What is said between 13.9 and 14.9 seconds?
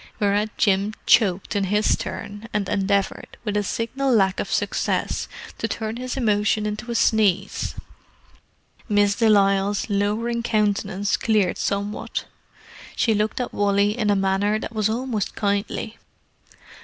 in a manner that was